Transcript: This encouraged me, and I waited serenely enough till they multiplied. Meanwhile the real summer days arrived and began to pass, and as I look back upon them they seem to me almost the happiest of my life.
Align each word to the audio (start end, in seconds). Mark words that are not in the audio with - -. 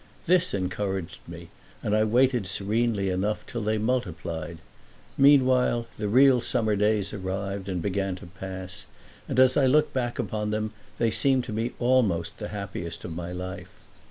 This 0.25 0.55
encouraged 0.55 1.19
me, 1.27 1.49
and 1.83 1.95
I 1.95 2.03
waited 2.05 2.47
serenely 2.47 3.11
enough 3.11 3.45
till 3.45 3.61
they 3.61 3.77
multiplied. 3.77 4.57
Meanwhile 5.15 5.85
the 5.99 6.07
real 6.07 6.41
summer 6.41 6.75
days 6.75 7.13
arrived 7.13 7.69
and 7.69 7.83
began 7.83 8.15
to 8.15 8.25
pass, 8.25 8.87
and 9.27 9.39
as 9.39 9.55
I 9.55 9.67
look 9.67 9.93
back 9.93 10.17
upon 10.17 10.49
them 10.49 10.73
they 10.97 11.11
seem 11.11 11.43
to 11.43 11.53
me 11.53 11.73
almost 11.77 12.39
the 12.39 12.47
happiest 12.47 13.05
of 13.05 13.15
my 13.15 13.31
life. 13.31 13.83